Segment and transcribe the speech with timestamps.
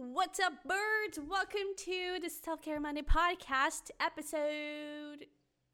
[0.00, 1.18] What's up, birds?
[1.28, 5.26] Welcome to the Self Care Monday podcast episode.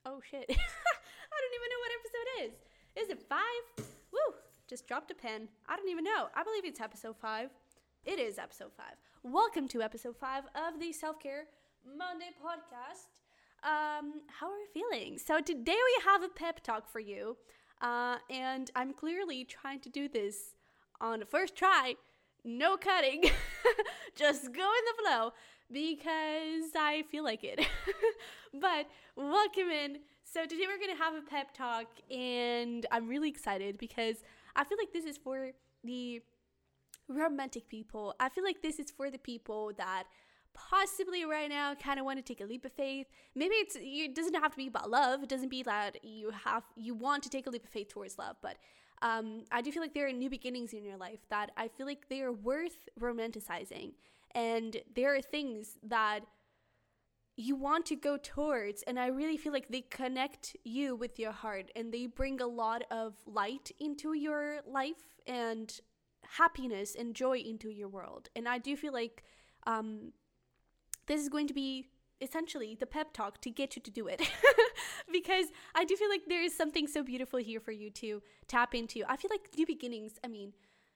[0.06, 0.46] Oh shit.
[0.48, 3.02] I don't even know what episode is.
[3.02, 3.84] Is it five?
[4.14, 4.34] Woo!
[4.66, 5.48] Just dropped a pen.
[5.68, 6.28] I don't even know.
[6.34, 7.50] I believe it's episode five.
[8.06, 8.94] It is episode five.
[9.22, 11.44] Welcome to episode five of the Self Care
[11.86, 13.20] Monday podcast.
[13.62, 15.18] Um, how are you feeling?
[15.18, 17.36] So today we have a pep talk for you,
[17.82, 20.54] uh, and I'm clearly trying to do this
[20.98, 21.96] on the first try
[22.44, 23.24] no cutting,
[24.14, 25.32] just go in the flow
[25.72, 27.60] because I feel like it.
[28.54, 29.98] but welcome in.
[30.24, 34.16] So today we're gonna have a pep talk, and I'm really excited because
[34.56, 35.50] I feel like this is for
[35.82, 36.22] the
[37.08, 38.14] romantic people.
[38.18, 40.04] I feel like this is for the people that
[40.54, 43.06] possibly right now kind of want to take a leap of faith.
[43.34, 45.22] Maybe it's it doesn't have to be about love.
[45.22, 48.18] It doesn't be that you have you want to take a leap of faith towards
[48.18, 48.56] love, but
[49.02, 51.86] um, I do feel like there are new beginnings in your life that I feel
[51.86, 53.92] like they are worth romanticizing.
[54.34, 56.20] And there are things that
[57.36, 58.82] you want to go towards.
[58.82, 62.46] And I really feel like they connect you with your heart and they bring a
[62.46, 65.78] lot of light into your life and
[66.38, 68.28] happiness and joy into your world.
[68.34, 69.24] And I do feel like
[69.66, 70.12] um,
[71.06, 71.88] this is going to be
[72.20, 74.22] essentially the pep talk to get you to do it.
[75.12, 78.74] Because i do feel like there is something so beautiful here for you to tap
[78.74, 79.02] into.
[79.08, 80.52] I feel like new beginnings i mean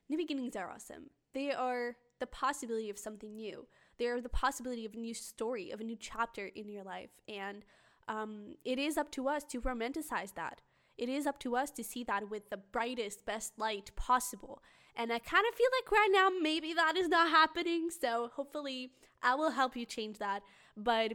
[0.09, 1.11] new beginnings are awesome.
[1.35, 3.67] They are the possibility of something new.
[3.99, 7.11] They are the possibility of a new story of a new chapter in your life.
[7.29, 7.65] And
[8.09, 10.63] um, it is up to us to romanticize that.
[10.97, 14.63] It is up to us to see that with the brightest best light possible.
[14.97, 17.91] And i kind of feel like right now maybe that is not happening.
[17.91, 20.43] So hopefully i will help you change that
[20.79, 21.13] but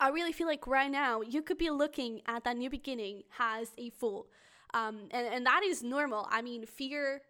[0.00, 3.72] I really feel like right now you could be looking at that new beginning as
[3.76, 4.28] a fool.
[4.72, 6.26] Um, and, and that is normal.
[6.30, 7.22] I mean, fear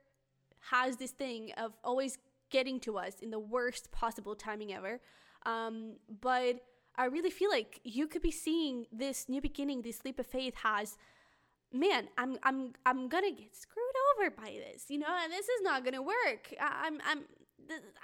[0.71, 2.19] has this thing of always
[2.51, 5.01] getting to us in the worst possible timing ever.
[5.47, 6.61] Um, but
[6.97, 10.55] I really feel like you could be seeing this new beginning, this leap of faith
[10.63, 10.99] has,
[11.73, 15.63] man, I'm I'm I'm gonna get screwed over by this, you know, and this is
[15.63, 16.53] not gonna work.
[16.61, 17.25] I'm I'm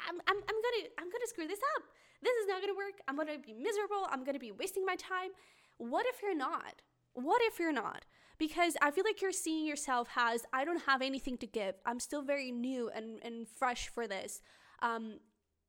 [0.09, 1.83] I'm I'm gonna I'm gonna screw this up
[2.23, 3.01] this is not going to work.
[3.09, 4.07] I'm going to be miserable.
[4.11, 5.31] I'm going to be wasting my time.
[5.79, 6.83] What if you're not?
[7.15, 8.05] What if you're not?
[8.39, 11.75] Because I feel like you're seeing yourself as I don't have anything to give.
[11.87, 14.43] I'm still very new and, and fresh for this.
[14.83, 15.21] Um,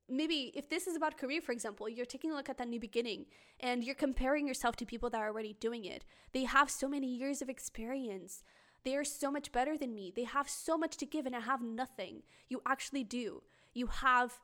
[0.09, 2.79] maybe if this is about career, for example, you're taking a look at that new
[2.79, 3.25] beginning
[3.59, 6.03] and you're comparing yourself to people that are already doing it.
[6.33, 8.43] They have so many years of experience.
[8.83, 10.13] They are so much better than me.
[10.15, 12.23] They have so much to give, and I have nothing.
[12.47, 13.43] You actually do.
[13.73, 14.39] You have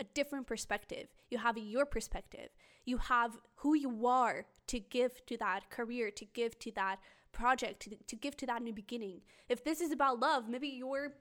[0.00, 1.08] a different perspective.
[1.30, 2.48] You have your perspective.
[2.84, 6.96] You have who you are to give to that career, to give to that
[7.32, 9.20] project, to, to give to that new beginning.
[9.48, 11.12] If this is about love, maybe you're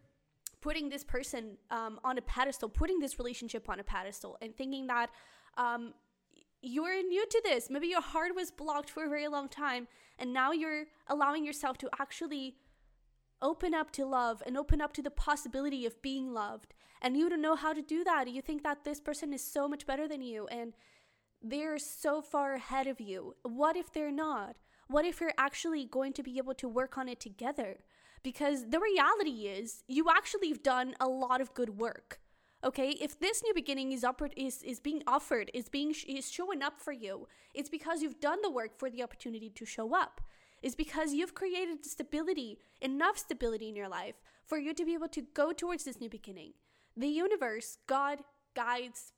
[0.61, 4.87] putting this person um, on a pedestal, putting this relationship on a pedestal, and thinking
[4.87, 5.09] that
[5.57, 5.93] um,
[6.61, 7.69] you're new to this.
[7.69, 11.77] Maybe your heart was blocked for a very long time, and now you're allowing yourself
[11.79, 12.55] to actually
[13.41, 16.73] open up to love and open up to the possibility of being loved.
[17.01, 18.29] And you don't know how to do that.
[18.29, 20.73] You think that this person is so much better than you and
[21.41, 23.35] they're so far ahead of you.
[23.43, 24.57] What if they're not?
[24.87, 27.77] What if you're actually going to be able to work on it together?
[28.23, 32.19] Because the reality is, you actually have done a lot of good work.
[32.61, 36.61] Okay, if this new beginning is upward is is being offered, is being is showing
[36.61, 40.19] up for you, it's because you've done the work for the opportunity to show up
[40.61, 44.15] is because you've created stability, enough stability in your life
[44.45, 46.53] for you to be able to go towards this new beginning.
[46.97, 48.19] The universe, God,
[48.55, 49.13] guides,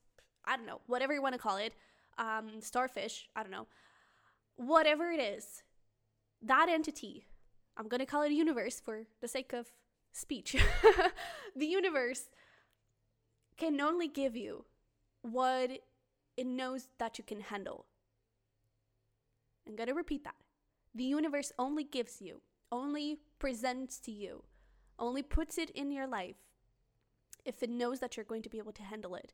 [0.45, 1.73] I don't know, whatever you want to call it,
[2.17, 3.67] um, starfish, I don't know,
[4.55, 5.63] whatever it is,
[6.41, 7.25] that entity,
[7.77, 9.67] I'm going to call it universe for the sake of
[10.11, 10.55] speech.
[11.55, 12.29] the universe
[13.57, 14.65] can only give you
[15.21, 15.71] what
[16.37, 17.85] it knows that you can handle.
[19.67, 20.35] I'm going to repeat that.
[20.93, 22.41] The universe only gives you,
[22.71, 24.43] only presents to you,
[24.99, 26.35] only puts it in your life
[27.45, 29.33] if it knows that you're going to be able to handle it.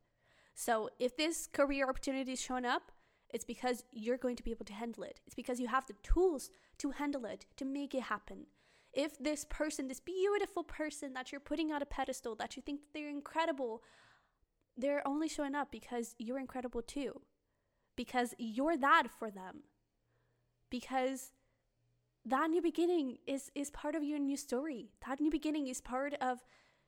[0.55, 2.91] So if this career opportunity is showing up,
[3.29, 5.19] it's because you're going to be able to handle it.
[5.25, 8.45] It's because you have the tools to handle it, to make it happen.
[8.93, 12.79] If this person, this beautiful person that you're putting on a pedestal, that you think
[12.93, 13.83] they're incredible,
[14.77, 17.21] they're only showing up because you're incredible too.
[17.95, 19.63] Because you're that for them.
[20.69, 21.33] Because
[22.27, 24.91] that new beginning is is part of your new story.
[25.07, 26.43] That new beginning is part of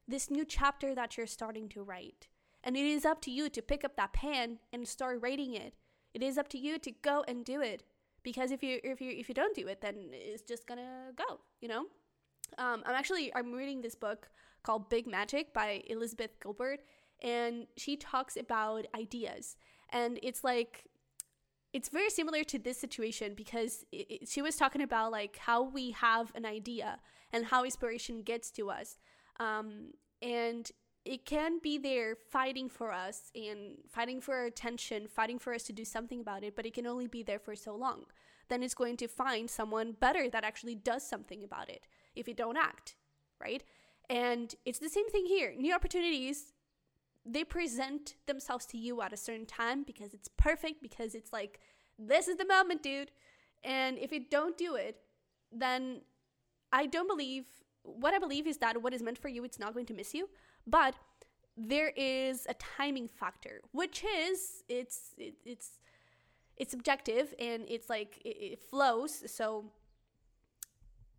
[0.08, 2.28] this new chapter that you're starting to write.
[2.64, 5.76] And it is up to you to pick up that pen and start writing it.
[6.14, 7.84] It is up to you to go and do it.
[8.22, 11.40] Because if you if you if you don't do it, then it's just gonna go,
[11.62, 11.86] you know?
[12.58, 14.30] Um, I'm actually I'm reading this book
[14.64, 16.82] called Big Magic by Elizabeth Gilbert,
[17.22, 19.56] and she talks about ideas.
[19.92, 20.89] And it's like,
[21.74, 25.64] it's very similar to this situation because it, it, she was talking about like how
[25.64, 27.00] we have an idea
[27.32, 28.98] and how inspiration gets to us.
[29.40, 30.70] Um, and
[31.06, 35.64] it can be there fighting for us and fighting for our attention, fighting for us
[35.64, 38.06] to do something about it, but it can only be there for so long.
[38.50, 42.34] Then it's going to find someone better that actually does something about it if you
[42.34, 42.96] don't act,
[43.40, 43.64] right?
[44.10, 45.54] And it's the same thing here.
[45.56, 46.54] New opportunities,
[47.32, 51.60] they present themselves to you at a certain time because it's perfect, because it's like,
[51.98, 53.12] this is the moment, dude.
[53.64, 54.98] And if you don't do it,
[55.52, 56.02] then
[56.72, 57.46] I don't believe,
[57.84, 60.14] what I believe is that what is meant for you, it's not going to miss
[60.14, 60.30] you.
[60.66, 60.96] But
[61.58, 65.80] there is a timing factor, which is, it's, it, it's,
[66.58, 69.24] it's subjective and it's like, it, it flows.
[69.32, 69.66] So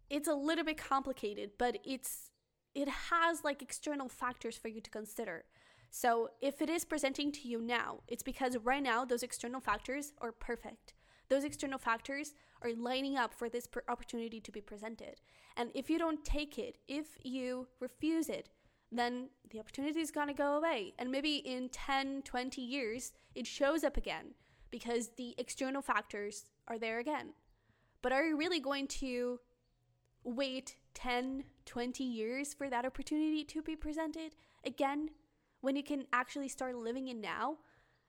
[0.08, 2.30] it's a little bit complicated, but it's,
[2.74, 5.44] it has like external factors for you to consider.
[5.90, 10.12] So if it is presenting to you now, it's because right now those external factors
[10.20, 10.94] are perfect.
[11.28, 15.20] Those external factors are lining up for this opportunity to be presented.
[15.56, 18.48] And if you don't take it, if you refuse it,
[18.92, 20.94] then the opportunity is going to go away.
[20.98, 24.34] And maybe in 10, 20 years, it shows up again
[24.70, 27.34] because the external factors are there again.
[28.02, 29.40] But are you really going to
[30.24, 34.34] wait 10, 20 years for that opportunity to be presented
[34.64, 35.10] again
[35.60, 37.58] when you can actually start living in now?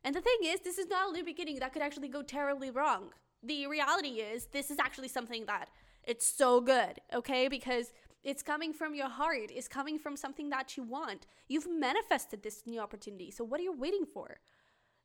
[0.04, 2.72] And the thing is, this is not a new beginning that could actually go terribly
[2.72, 3.10] wrong.
[3.44, 5.70] The reality is, this is actually something that
[6.04, 7.48] it's so good, okay?
[7.48, 7.94] Because
[8.24, 11.26] it's coming from your heart, it's coming from something that you want.
[11.48, 13.32] You've manifested this new opportunity.
[13.32, 14.38] So what are you waiting for?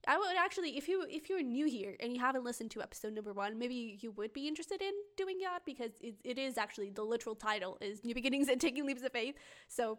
[0.07, 3.15] I would actually, if you if you're new here and you haven't listened to episode
[3.15, 6.91] number one, maybe you would be interested in doing that because it, it is actually
[6.91, 9.35] the literal title is New Beginnings and Taking Leaps of Faith.
[9.67, 9.99] So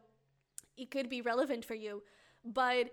[0.78, 2.04] it could be relevant for you.
[2.46, 2.92] But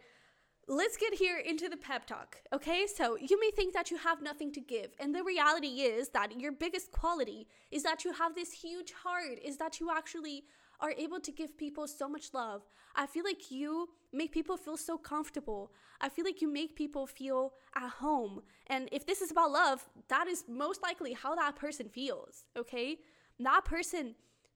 [0.67, 2.39] let's get here into the pep talk.
[2.53, 6.09] Okay, so you may think that you have nothing to give, and the reality is
[6.11, 10.45] that your biggest quality is that you have this huge heart, is that you actually
[10.81, 12.63] are able to give people so much love.
[12.97, 15.73] I feel like you make people feel so comfortable.
[16.01, 18.43] I feel like you make people feel at home.
[18.67, 22.99] And if this is about love, that is most likely how that person feels, okay?
[23.39, 24.15] That person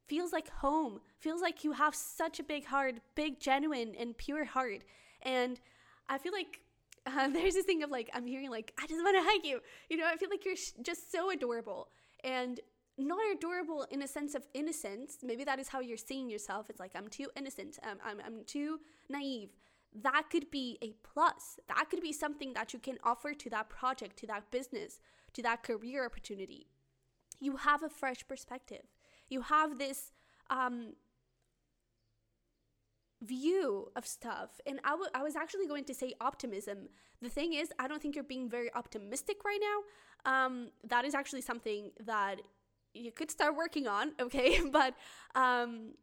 [0.08, 4.44] feels like home, feels like you have such a big heart, big, genuine, and pure
[4.44, 4.82] heart.
[5.22, 5.60] And
[6.08, 6.60] I feel like
[7.06, 9.60] uh, there's this thing of like, I'm hearing like, I just want to hug you.
[9.88, 11.88] You know, I feel like you're sh- just so adorable.
[12.24, 12.60] And
[12.96, 15.18] not adorable in a sense of innocence.
[15.22, 16.68] Maybe that is how you're seeing yourself.
[16.68, 19.54] It's like, I'm too innocent, I'm, I'm, I'm too naive.
[20.02, 21.58] That could be a plus.
[21.68, 25.00] That could be something that you can offer to that project, to that business,
[25.32, 26.66] to that career opportunity.
[27.40, 28.82] You have a fresh perspective.
[29.28, 30.12] You have this
[30.50, 30.94] um,
[33.22, 34.60] view of stuff.
[34.66, 36.88] And I, w- I was actually going to say optimism.
[37.20, 40.32] The thing is, I don't think you're being very optimistic right now.
[40.32, 42.40] Um, that is actually something that
[42.94, 44.60] you could start working on, okay?
[44.70, 44.94] but
[45.34, 45.94] um,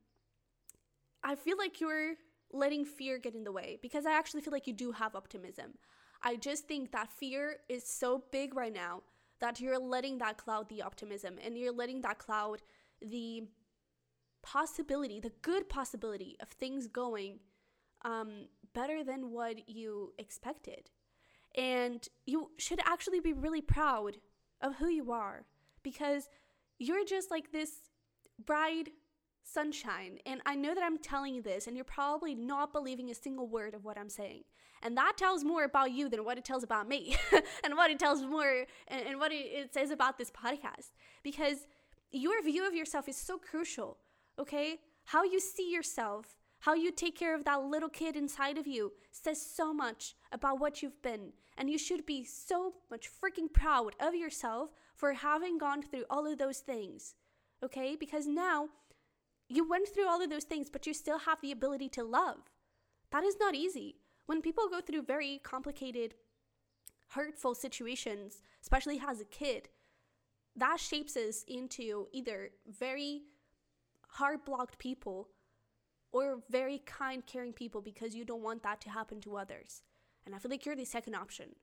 [1.23, 2.15] I feel like you're
[2.51, 5.73] letting fear get in the way because I actually feel like you do have optimism.
[6.23, 9.03] I just think that fear is so big right now
[9.39, 12.61] that you're letting that cloud the optimism and you're letting that cloud
[13.01, 13.43] the
[14.43, 17.39] possibility, the good possibility of things going
[18.03, 20.91] um, better than what you expected.
[21.55, 24.17] And you should actually be really proud
[24.61, 25.45] of who you are
[25.83, 26.29] because
[26.77, 27.71] you're just like this
[28.43, 28.89] bride
[29.43, 30.19] sunshine.
[30.25, 33.47] And I know that I'm telling you this, and you're probably not believing a single
[33.47, 34.43] word of what I'm saying.
[34.81, 37.15] And that tells more about you than what it tells about me,
[37.63, 40.91] and what it tells more, and, and what it, it says about this podcast.
[41.23, 41.67] Because
[42.15, 43.97] your view of yourself is so crucial,
[44.39, 44.79] okay?
[45.05, 48.93] How you see yourself, how you take care of that little kid inside of you
[49.11, 51.33] says so much about what you've been.
[51.57, 56.25] And you should be so much freaking proud of yourself for having gone through all
[56.25, 57.15] of those things.
[57.63, 57.95] Okay?
[57.95, 58.69] Because now
[59.47, 62.49] you went through all of those things, but you still have the ability to love.
[63.11, 63.97] That is not easy.
[64.25, 66.15] When people go through very complicated,
[67.09, 69.69] hurtful situations, especially as a kid,
[70.55, 73.23] that shapes us into either very
[74.07, 75.29] hard blocked people
[76.11, 79.83] or very kind, caring people because you don't want that to happen to others.
[80.25, 81.55] And I feel like you're the second option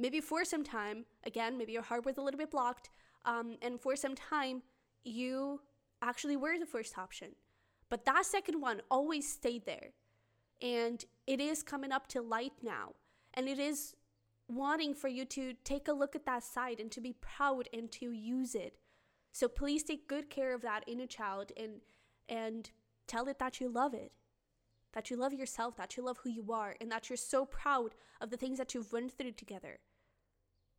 [0.00, 2.88] maybe for some time, again, maybe your heart was a little bit blocked,
[3.26, 4.62] um, and for some time,
[5.04, 5.60] you
[6.00, 7.32] actually were the first option.
[7.90, 9.90] But that second one always stayed there.
[10.62, 12.94] And it is coming up to light now.
[13.34, 13.94] And it is
[14.50, 17.90] wanting for you to take a look at that side and to be proud and
[17.92, 18.76] to use it.
[19.32, 21.80] So please take good care of that inner child and
[22.28, 22.70] and
[23.06, 24.12] tell it that you love it.
[24.92, 27.94] that you love yourself, that you love who you are, and that you're so proud
[28.20, 29.78] of the things that you've run through together.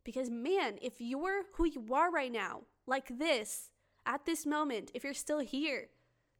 [0.04, 3.70] Because, man, if you're who you are right now, like this,
[4.04, 5.88] at this moment, if you're still here,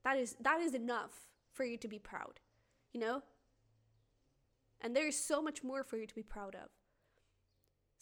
[0.04, 2.40] that is that is enough for you to be proud.
[2.92, 3.22] You know?
[4.80, 6.68] And there is so much more for you to be proud of.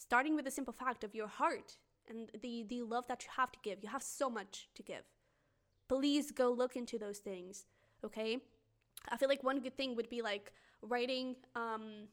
[0.01, 1.77] Starting with the simple fact of your heart
[2.09, 3.77] and the, the love that you have to give.
[3.83, 5.03] You have so much to give.
[5.87, 7.65] Please go look into those things,
[8.03, 8.39] okay?
[9.09, 12.07] I feel like one good thing would be like writing, um,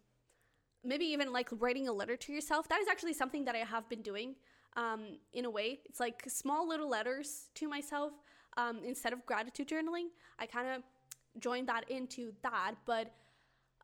[0.84, 2.68] maybe even like writing a letter to yourself.
[2.68, 4.34] That is actually something that I have been doing
[4.76, 5.80] um, in a way.
[5.86, 8.12] It's like small little letters to myself
[8.58, 10.08] um, instead of gratitude journaling.
[10.38, 10.82] I kind of
[11.40, 13.14] joined that into that, but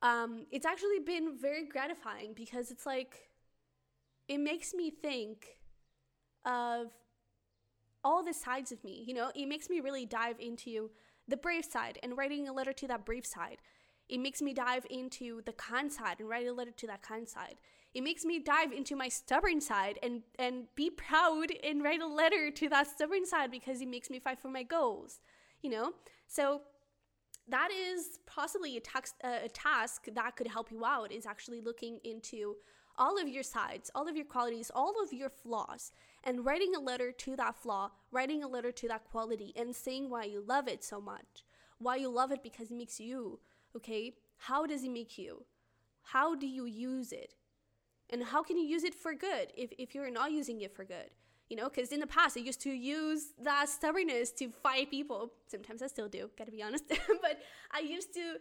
[0.02, 3.30] um, it's actually been very gratifying because it's like,
[4.28, 5.58] it makes me think
[6.44, 6.88] of
[8.02, 9.04] all the sides of me.
[9.06, 10.90] You know, it makes me really dive into
[11.26, 13.58] the brave side and writing a letter to that brave side.
[14.08, 17.26] It makes me dive into the kind side and write a letter to that kind
[17.26, 17.56] side.
[17.94, 22.06] It makes me dive into my stubborn side and and be proud and write a
[22.06, 25.20] letter to that stubborn side because it makes me fight for my goals.
[25.62, 25.92] You know,
[26.26, 26.62] so
[27.48, 31.12] that is possibly a, tax, uh, a task that could help you out.
[31.12, 32.56] Is actually looking into
[32.96, 36.80] all of your sides, all of your qualities, all of your flaws, and writing a
[36.80, 40.68] letter to that flaw, writing a letter to that quality, and saying why you love
[40.68, 41.44] it so much.
[41.78, 43.40] Why you love it because it makes you,
[43.76, 44.14] okay?
[44.38, 45.44] How does it make you?
[46.02, 47.34] How do you use it?
[48.10, 50.84] And how can you use it for good if, if you're not using it for
[50.84, 51.10] good?
[51.48, 55.32] You know, because in the past I used to use that stubbornness to fight people.
[55.46, 56.84] Sometimes I still do, gotta be honest.
[56.88, 57.40] but
[57.72, 58.36] I used to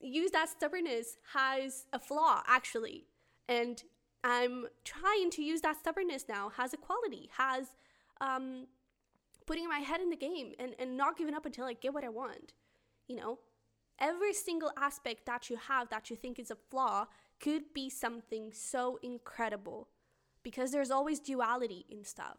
[0.00, 3.06] use that stubbornness as a flaw, actually.
[3.48, 3.82] And
[4.24, 7.66] I'm trying to use that stubbornness now has a quality, has
[8.20, 8.66] um,
[9.46, 12.04] putting my head in the game and, and not giving up until I get what
[12.04, 12.52] I want.
[13.08, 13.38] You know,
[13.98, 17.06] every single aspect that you have that you think is a flaw
[17.40, 19.88] could be something so incredible
[20.42, 22.38] because there's always duality in stuff,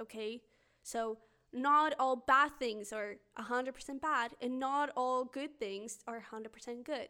[0.00, 0.40] okay?
[0.82, 1.18] So,
[1.54, 7.08] not all bad things are 100% bad, and not all good things are 100% good,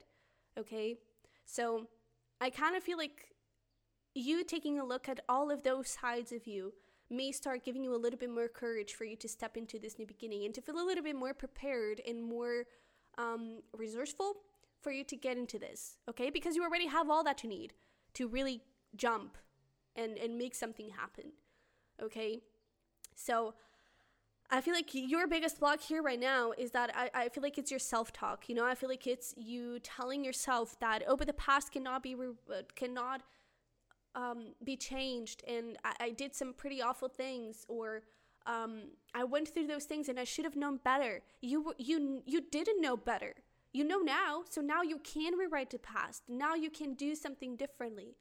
[0.58, 0.96] okay?
[1.46, 1.86] So,
[2.40, 3.31] I kind of feel like
[4.14, 6.72] you taking a look at all of those sides of you
[7.10, 9.98] may start giving you a little bit more courage for you to step into this
[9.98, 12.64] new beginning and to feel a little bit more prepared and more
[13.18, 14.36] um, resourceful
[14.80, 16.30] for you to get into this, okay?
[16.30, 17.74] Because you already have all that you need
[18.14, 18.62] to really
[18.96, 19.36] jump
[19.94, 21.32] and, and make something happen,
[22.02, 22.40] okay?
[23.14, 23.54] So,
[24.50, 27.56] I feel like your biggest block here right now is that I, I feel like
[27.56, 28.50] it's your self talk.
[28.50, 32.02] You know, I feel like it's you telling yourself that, oh, but the past cannot
[32.02, 33.22] be, re- uh, cannot
[34.14, 38.02] um, be changed and I, I, did some pretty awful things or
[38.46, 38.82] um,
[39.14, 41.22] I went through those things and I should have known better.
[41.40, 43.34] You you you didn't know better.
[43.72, 46.24] You know now, so now you can rewrite the past.
[46.28, 48.16] Now you can do something differently.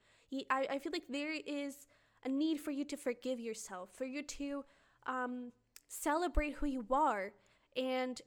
[0.49, 1.87] I, I feel like there is
[2.23, 4.63] a need for you to forgive yourself, for you to
[5.05, 5.51] um,
[5.89, 7.33] celebrate who you are,
[7.75, 8.21] and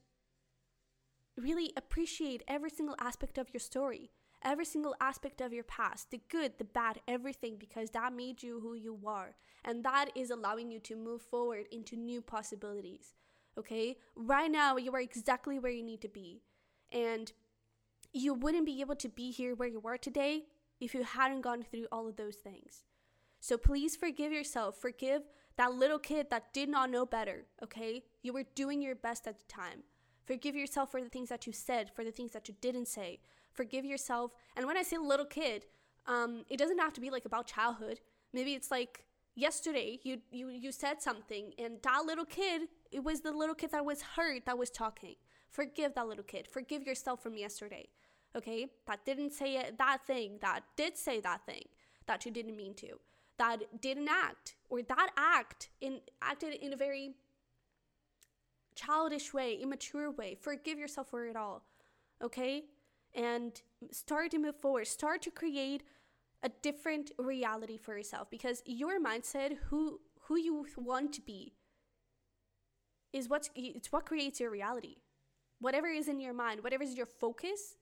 [1.39, 4.11] really appreciate every single aspect of your story
[4.45, 8.61] every single aspect of your past the good, the bad, everything because that made you
[8.61, 9.35] who you are.
[9.65, 13.15] And that is allowing you to move forward into new possibilities.
[13.59, 13.97] Okay?
[14.15, 16.43] Right now, you are exactly where you need to be.
[16.93, 17.33] And
[18.13, 20.45] you wouldn't be able to be here where you are today
[20.81, 22.85] if you hadn't gone through all of those things.
[23.41, 24.77] So please forgive yourself.
[24.81, 25.23] Forgive
[25.57, 28.03] that little kid that did not know better, okay?
[28.23, 29.83] You were doing your best at the time.
[30.25, 33.21] Forgive yourself for the things that you said, for the things that you didn't say,
[33.55, 34.33] forgive yourself.
[34.57, 35.67] And when I say little kid,
[36.07, 38.01] um, it doesn't have to be like about childhood.
[38.33, 43.23] Maybe it's like yesterday you you you said something and that little kid it was
[43.23, 45.15] the little kid that was hurt that was talking.
[45.49, 46.49] Forgive that little kid.
[46.51, 47.89] Forgive yourself from yesterday
[48.37, 48.67] okay?
[48.87, 51.65] That didn't say it, that thing that did say that thing
[52.07, 52.99] that you didn't mean to
[53.39, 57.15] that didn't act or that act in acted in a very
[58.75, 60.37] childish way immature way.
[60.41, 61.65] Forgive yourself for it all
[62.23, 62.65] okay
[63.15, 64.87] and start to move forward.
[64.87, 65.83] Start to create
[66.43, 71.55] a different reality for yourself because your mindset who who you want to be
[73.13, 74.97] is what's it's what creates your reality.
[75.61, 77.77] Whatever is in your mind whatever is your focus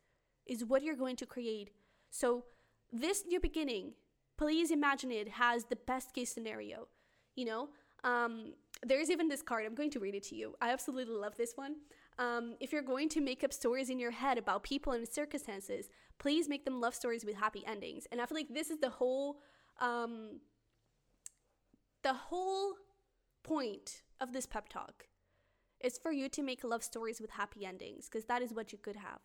[0.46, 1.70] is what you're going to create.
[2.10, 2.44] So
[2.92, 3.94] this new beginning
[4.38, 6.88] please imagine it has the best case scenario
[7.34, 7.68] you know?
[8.04, 9.64] Um, there's even this card.
[9.64, 10.54] I'm going to read it to you.
[10.60, 11.76] I absolutely love this one
[12.18, 15.88] um, if you're going to make up stories in your head about people and circumstances,
[16.18, 18.06] please make them love stories with happy endings.
[18.10, 19.38] And I feel like this is the whole,
[19.80, 20.40] um,
[22.02, 22.74] the whole
[23.42, 25.06] point of this pep talk
[25.80, 28.78] is for you to make love stories with happy endings because that is what you
[28.78, 29.20] could have.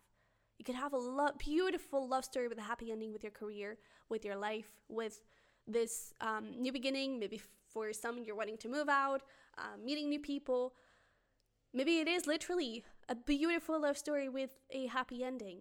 [0.58, 3.78] You could have a lo- beautiful love story with a happy ending with your career,
[4.08, 5.20] with your life, with
[5.68, 7.20] this um, new beginning.
[7.20, 9.22] Maybe for some, you're wanting to move out,
[9.56, 10.74] uh, meeting new people.
[11.72, 15.60] Maybe it is literally a beautiful love story with a happy ending.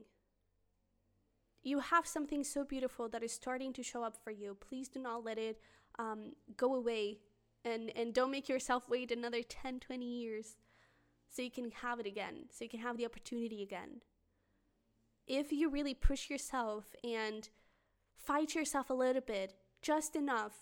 [1.64, 4.56] You have something so beautiful that is starting to show up for you.
[4.56, 5.60] Please do not let it
[6.00, 7.20] um, go away
[7.66, 10.56] and, and don't make yourself wait another 10, 20 years
[11.30, 14.02] so you can have it again, so you can have the opportunity again.
[15.28, 17.50] If you really push yourself and
[18.16, 20.54] fight yourself a little bit, just enough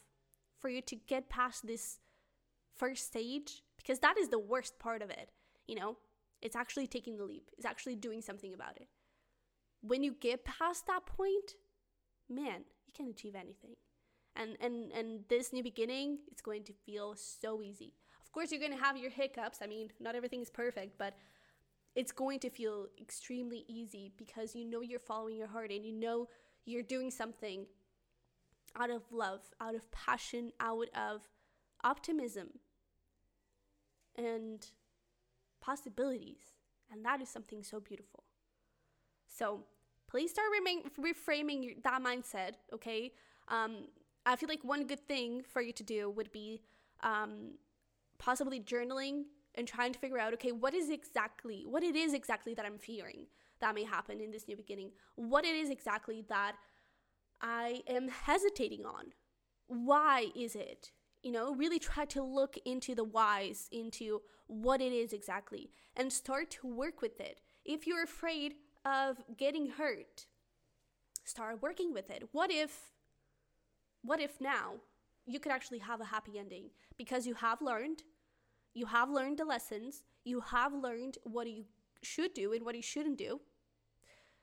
[0.57, 1.99] for you to get past this
[2.75, 5.29] first stage, because that is the worst part of it,
[5.67, 5.97] you know?
[6.41, 8.87] It's actually taking the leap, it's actually doing something about it.
[9.81, 11.55] When you get past that point,
[12.29, 13.75] man, you can achieve anything.
[14.35, 17.93] And and and this new beginning, it's going to feel so easy
[18.25, 19.59] of course, you're going to have your hiccups.
[19.61, 21.13] I mean, not everything is perfect, but
[21.95, 25.93] it's going to feel extremely easy because you know you're following your heart and you
[25.93, 26.27] know
[26.65, 27.65] you're doing something
[28.75, 31.21] out of love, out of passion, out of
[31.83, 32.49] optimism
[34.17, 34.65] and
[35.61, 36.39] possibilities.
[36.91, 38.23] And that is something so beautiful.
[39.27, 39.61] So
[40.07, 40.47] please start
[40.99, 43.11] reframing that mindset, okay?
[43.47, 43.87] Um,
[44.25, 46.61] I feel like one good thing for you to do would be
[47.01, 47.55] um,
[48.17, 49.23] possibly journaling
[49.55, 52.77] and trying to figure out okay what is exactly what it is exactly that i'm
[52.77, 53.25] fearing
[53.61, 56.55] that may happen in this new beginning what it is exactly that
[57.41, 59.13] i am hesitating on
[59.67, 60.91] why is it
[61.25, 66.13] you know really try to look into the whys into what it is exactly and
[66.13, 68.53] start to work with it if you're afraid
[68.85, 70.27] of getting hurt
[71.23, 72.91] start working with it what if
[74.03, 74.75] what if now
[75.25, 78.03] you could actually have a happy ending because you have learned,
[78.73, 81.65] you have learned the lessons, you have learned what you
[82.03, 83.41] should do and what you shouldn't do.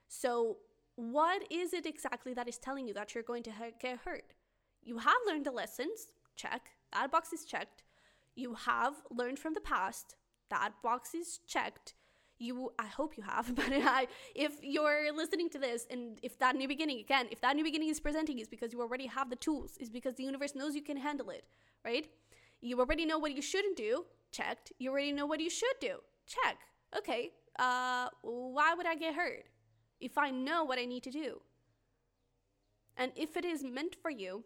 [0.08, 0.58] So,
[0.96, 4.34] what is it exactly that is telling you that you're going to get hurt?
[4.82, 6.70] You have learned the lessons, check.
[6.92, 7.82] That box is checked.
[8.34, 10.16] You have learned from the past,
[10.50, 11.94] that box is checked.
[12.38, 16.56] You i hope you have but I, if you're listening to this and if that
[16.56, 19.36] new beginning again if that new beginning is presenting is because you already have the
[19.36, 21.44] tools is because the universe knows you can handle it
[21.84, 22.08] right?
[22.60, 24.72] You already know what you shouldn't do checked.
[24.80, 26.56] You already know what you should do check.
[26.98, 29.44] Okay uh why would i get hurt?
[30.00, 31.42] If i know what i need to do.
[32.96, 34.44] And if it is meant for you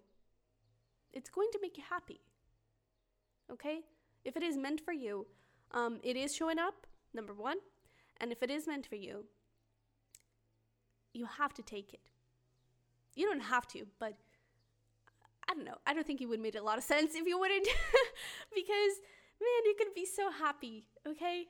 [1.16, 2.20] it's going to make you happy
[3.54, 3.80] okay
[4.24, 5.26] if it is meant for you
[5.72, 7.58] um, it is showing up number one
[8.20, 9.24] and if it is meant for you,
[11.12, 12.00] you have to take it.
[13.14, 14.14] You don't have to, but
[15.48, 15.78] I don't know.
[15.86, 17.66] I don't think it would make a lot of sense if you wouldn't.
[18.54, 18.94] because,
[19.40, 21.44] man, you could be so happy, okay?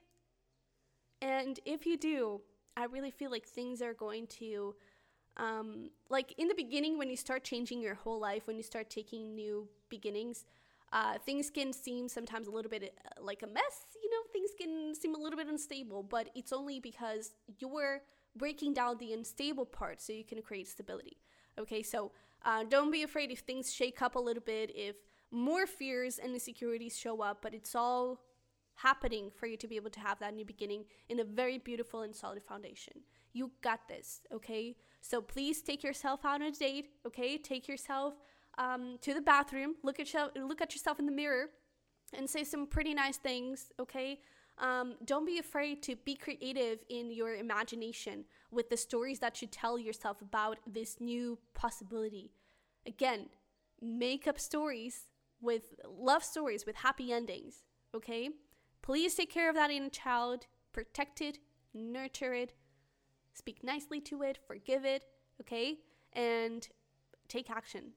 [1.23, 2.41] And if you do,
[2.77, 4.75] I really feel like things are going to,
[5.37, 8.91] um, like in the beginning, when you start changing your whole life, when you start
[8.91, 10.45] taking new beginnings,
[10.93, 14.51] uh, things can seem sometimes a little bit uh, like a mess, you know, things
[14.59, 18.03] can seem a little bit unstable, but it's only because you're
[18.37, 21.17] breaking down the unstable part so you can create stability.
[21.59, 22.13] Okay, so
[22.45, 24.97] uh, don't be afraid if things shake up a little bit, if
[25.31, 28.21] more fears and insecurities show up, but it's all
[28.77, 32.03] happening for you to be able to have that new beginning in a very beautiful
[32.03, 32.93] and solid foundation.
[33.37, 34.77] You got this, okay?
[35.03, 37.37] So please take yourself out on a date, okay?
[37.37, 38.15] Take yourself
[38.57, 41.51] um, to the bathroom, look at, you- look at yourself in the mirror,
[42.15, 44.21] and say some pretty nice things, okay?
[44.57, 49.49] Um, don't be afraid to be creative in your imagination with the stories that you
[49.49, 52.31] tell yourself about this new possibility.
[52.87, 53.27] Again,
[53.83, 55.11] make up stories
[55.43, 58.31] with love stories with happy endings, okay?
[58.81, 61.37] Please take care of that inner child, protect it,
[61.75, 62.55] nurture it,
[63.37, 65.05] speak nicely to it, forgive it,
[65.41, 65.77] okay?
[66.13, 66.67] And
[67.29, 67.93] take action.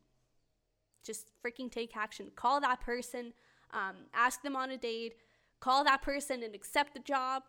[1.03, 2.31] Just freaking take action.
[2.35, 3.33] Call that person,
[3.71, 5.15] um, ask them on a date,
[5.59, 7.43] call that person and accept the job.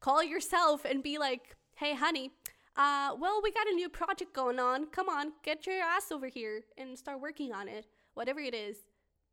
[0.00, 2.32] Call yourself and be like, hey, honey,
[2.76, 4.86] uh, well, we got a new project going on.
[4.86, 7.86] Come on, get your ass over here and start working on it.
[8.14, 8.78] Whatever it is,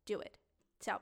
[0.04, 0.38] do it.
[0.80, 1.00] So,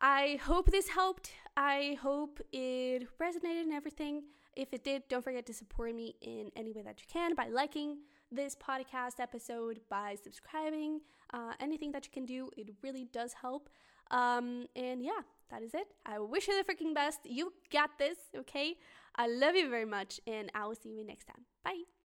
[0.00, 1.30] I hope this helped.
[1.56, 4.24] I hope it resonated and everything.
[4.56, 7.48] If it did, don't forget to support me in any way that you can by
[7.48, 7.98] liking
[8.30, 11.00] this podcast episode, by subscribing,
[11.32, 13.68] uh, anything that you can do, it really does help.
[14.10, 15.88] Um, and yeah, that is it.
[16.04, 17.20] I wish you the freaking best.
[17.24, 18.76] You got this, okay?
[19.16, 21.44] I love you very much, and I will see you next time.
[21.64, 21.94] Bye.